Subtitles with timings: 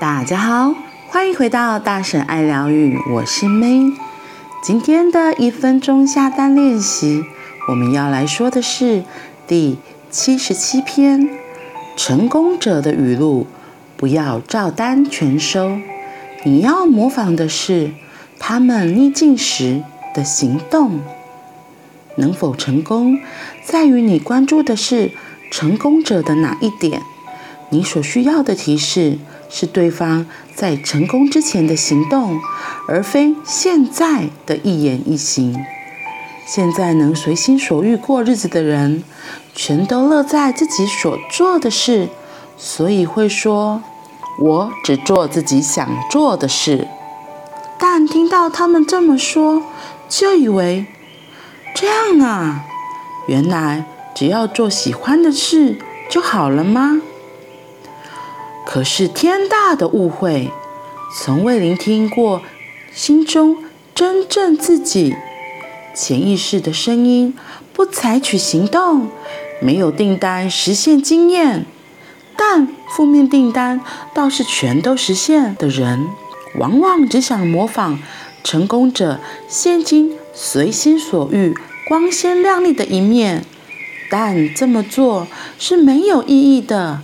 [0.00, 0.74] 大家好，
[1.08, 3.92] 欢迎回到大婶爱疗愈，我是 May。
[4.62, 7.22] 今天的一分钟下单练习，
[7.68, 9.04] 我们要来说的是
[9.46, 9.76] 第
[10.10, 11.28] 七十七篇：
[11.98, 13.46] 成功者的语录，
[13.98, 15.76] 不要照单全收。
[16.44, 17.90] 你要模仿的是
[18.38, 19.82] 他们逆境时
[20.14, 21.00] 的行动。
[22.16, 23.18] 能否成功，
[23.62, 25.10] 在于你关注的是
[25.50, 27.02] 成功者的哪一点。
[27.70, 32.40] 你所需要的提示是对方在成功之前的行动，
[32.88, 35.56] 而非现在的一言一行。
[36.46, 39.04] 现在能随心所欲过日子的人，
[39.54, 42.08] 全都乐在自己所做的事，
[42.56, 43.82] 所以会说
[44.42, 46.88] ：“我只做自己想做的事。”
[47.78, 49.62] 但听到他们这么说，
[50.08, 50.86] 就以为
[51.74, 52.64] 这样啊，
[53.28, 55.78] 原来只要做喜欢的事
[56.10, 57.00] 就好了吗？
[58.72, 60.48] 可是天大的误会，
[61.12, 62.40] 从未聆听过
[62.92, 63.56] 心中
[63.96, 65.16] 真正自己
[65.92, 67.36] 潜意识的声音，
[67.72, 69.08] 不采取行动，
[69.60, 71.66] 没有订单实现经验，
[72.36, 73.80] 但负面订单
[74.14, 76.06] 倒是全都实现的人，
[76.54, 77.98] 往往只想模仿
[78.44, 81.52] 成功者现今随心所欲、
[81.88, 83.44] 光鲜亮丽的一面，
[84.08, 85.26] 但这么做
[85.58, 87.00] 是没有意义的。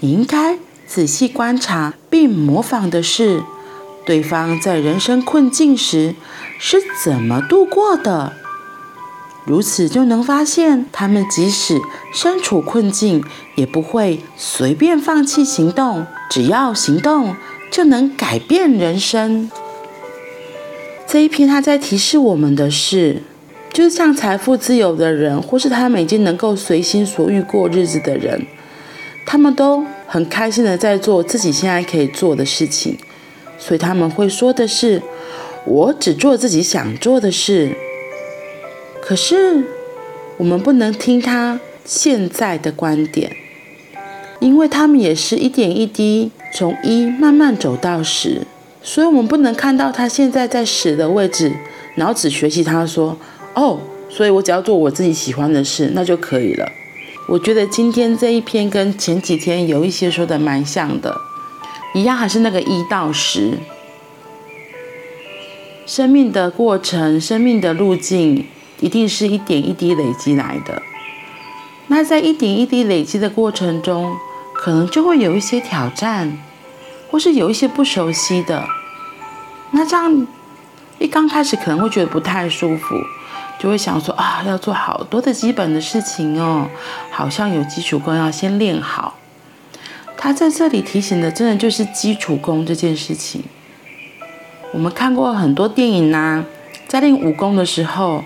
[0.00, 0.58] 你应该。
[0.94, 3.42] 仔细观察并模仿的是，
[4.06, 6.14] 对方在人生困境时
[6.56, 8.34] 是怎么度过的。
[9.44, 11.80] 如此就能发现，他们即使
[12.12, 13.24] 身处困境，
[13.56, 16.06] 也不会随便放弃行动。
[16.30, 17.34] 只要行动，
[17.72, 19.50] 就能改变人生。
[21.08, 23.20] 这一篇他在提示我们的是，
[23.72, 28.46] 就是像财富自由的人，或是他们已经能够随心所欲过日子的人，
[29.26, 29.84] 他们都。
[30.14, 32.96] 很开心的在做自己现在可以做的事情，
[33.58, 35.02] 所以他们会说的是
[35.66, 37.76] ：“我只做自己想做的事。”
[39.02, 39.64] 可是
[40.36, 43.32] 我们不能听他现在的观点，
[44.38, 48.42] 因为他们也是一点一滴从一慢慢走到十，
[48.84, 51.52] 所以我们不能看到他现在在十的位置，
[51.96, 53.18] 然后只学习他说
[53.56, 56.68] ：“哦，所以我只要做我自己喜欢的事，那就可以了。”
[57.26, 61.20] 我觉得今天这一篇跟前几天有一些说的蛮像的，
[61.94, 63.58] 一样还是那个一到十，
[65.86, 68.46] 生命的过程、生命的路径，
[68.80, 70.82] 一定是一点一滴累积来的。
[71.86, 74.14] 那在一点一滴累积的过程中，
[74.54, 76.38] 可能就会有一些挑战，
[77.10, 78.66] 或是有一些不熟悉的。
[79.70, 80.26] 那这样
[80.98, 82.94] 一刚开始可能会觉得不太舒服。
[83.64, 86.68] 就会想说啊，要做好多的基本的事情哦，
[87.10, 89.14] 好像有基础功要先练好。
[90.18, 93.42] 他在这里提醒的，真的就是基础功这件事情。
[94.74, 96.44] 我们看过很多电影呐，
[96.86, 98.22] 在练武功的时候，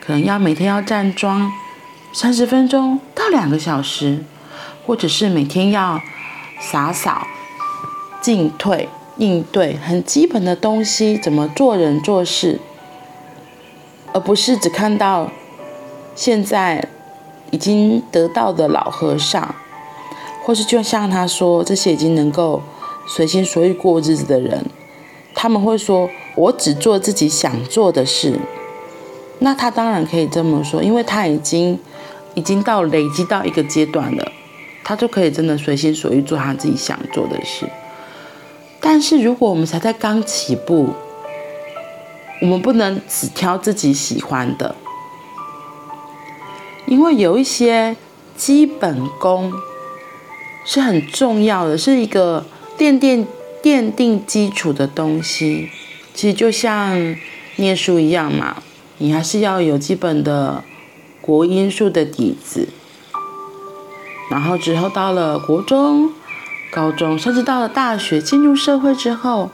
[0.00, 1.52] 可能要每天要站桩
[2.14, 4.24] 三十分钟到两个小时，
[4.86, 6.00] 或者是每天要
[6.58, 7.26] 洒扫、
[8.22, 12.58] 进退、应对很基本的东西，怎么做人做事。
[14.12, 15.30] 而不是只看到
[16.14, 16.88] 现在
[17.50, 19.54] 已经得到的老和尚，
[20.44, 22.62] 或是就像他说，这些已经能够
[23.06, 24.66] 随心所欲过日子的人，
[25.34, 28.38] 他们会说：“我只做自己想做的事。”
[29.40, 31.78] 那他当然可以这么说，因为他已经
[32.34, 34.30] 已经到累积到一个阶段了，
[34.84, 37.66] 他就可以真的随心所欲做他自己想做的事。
[38.80, 40.90] 但是如果我们才在刚起步，
[42.42, 44.74] 我们不能只挑自己喜欢的，
[46.86, 47.96] 因为有一些
[48.36, 49.52] 基本功
[50.64, 52.44] 是很重要的，是一个
[52.76, 53.24] 奠定
[53.62, 55.70] 奠定基础的东西。
[56.12, 57.14] 其实就像
[57.56, 58.56] 念书一样嘛，
[58.98, 60.64] 你还是要有基本的
[61.20, 62.70] 国音数的底子，
[64.32, 66.12] 然后之后到了国中、
[66.72, 69.52] 高中，甚至到了大学，进入社会之后。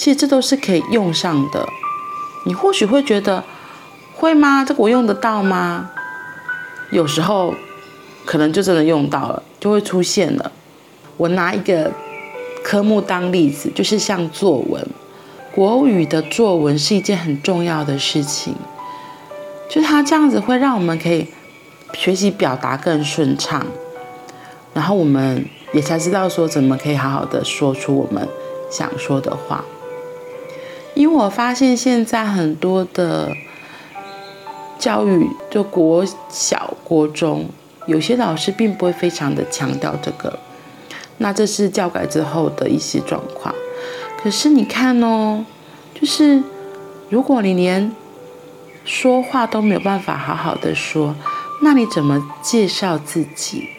[0.00, 1.68] 其实这都是可以用上的，
[2.46, 3.44] 你或许会觉得，
[4.14, 4.64] 会吗？
[4.64, 5.90] 这个我用得到吗？
[6.90, 7.54] 有时候
[8.24, 10.52] 可能就真的用到了，就会出现了。
[11.18, 11.92] 我拿一个
[12.64, 14.82] 科目当例子，就是像作文，
[15.54, 18.54] 国语的作文是一件很重要的事情，
[19.68, 21.26] 就它这样子会让我们可以
[21.92, 23.66] 学习表达更顺畅，
[24.72, 25.44] 然后我们
[25.74, 28.26] 也才知道说怎么可以好好的说出我们
[28.70, 29.62] 想说的话。
[31.00, 33.34] 因为我发现现在很多的
[34.78, 37.48] 教育，就国小、国中，
[37.86, 40.38] 有些老师并不会非常的强调这个，
[41.16, 43.54] 那这是教改之后的一些状况。
[44.22, 45.46] 可是你看哦，
[45.98, 46.42] 就是
[47.08, 47.90] 如果你连
[48.84, 51.14] 说话都没有办法好好的说，
[51.62, 53.70] 那你怎么介绍自己？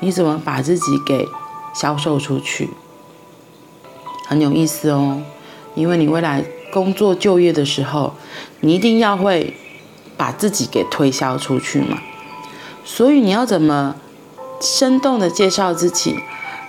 [0.00, 1.28] 你怎么把自己给
[1.72, 2.70] 销售出去？
[4.26, 5.22] 很有意思哦，
[5.74, 8.14] 因为你未来工作就业的时候，
[8.60, 9.54] 你一定要会
[10.16, 11.98] 把自己给推销出去嘛。
[12.84, 13.96] 所以你要怎么
[14.60, 16.16] 生动的介绍自己，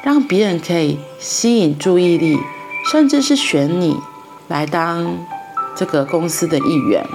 [0.03, 2.38] 让别人可以吸引注意力，
[2.91, 3.97] 甚至是选你
[4.47, 5.17] 来当
[5.75, 7.06] 这个公司的一员。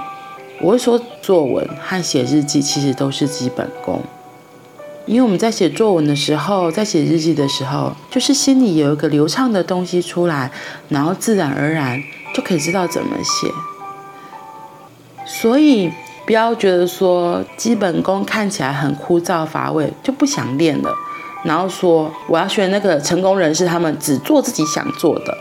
[0.61, 4.03] 我会说，作文和写日记其实都是基本功，
[5.09, 10.51] 因为我们在写作文的时候，在写日记的时候，就是心里有一个流畅的东西出来，
[10.89, 11.99] 然后自然而然
[12.31, 13.51] 就可以知道怎么写。
[15.25, 15.91] 所以
[16.27, 20.93] 不要觉得说基本功看起来很枯燥乏味，就不想练了，
[21.43, 25.35] 然后说我要学那个成功人士，他们只做自己想做的。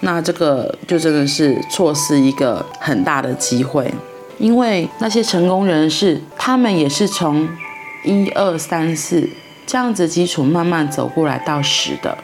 [0.00, 3.90] 那这个就真的是错失一个很大的机会，
[4.36, 7.48] 因为那些成功人士，他们也是从
[8.08, 9.28] 一二三四
[9.66, 12.16] 这样子基础慢慢走过来到十的，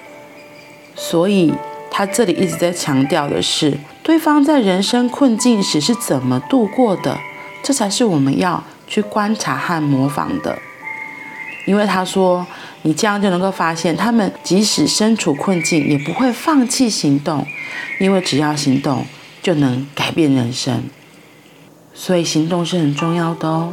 [0.97, 1.53] 所以
[1.91, 7.19] 他这里一直在强调的是，对方在人生困境时是怎么度过的，
[7.63, 10.59] 这才是我们要去观察和模仿的。
[11.67, 12.47] 因为他说，
[12.83, 17.47] 你这样就能够发现，他们即使身处困境，也不会放弃行动，
[18.01, 19.07] 因为只要行动，
[19.43, 20.83] 就能改变人生。
[21.93, 23.73] 所以行动是很重要的哦。